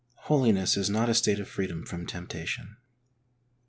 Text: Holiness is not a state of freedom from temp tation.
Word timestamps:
Holiness 0.21 0.77
is 0.77 0.89
not 0.89 1.09
a 1.09 1.13
state 1.13 1.39
of 1.39 1.47
freedom 1.47 1.85
from 1.85 2.07
temp 2.07 2.31
tation. 2.31 2.77